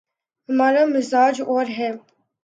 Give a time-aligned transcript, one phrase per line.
[0.49, 1.91] ہمارامزاج اور ہے۔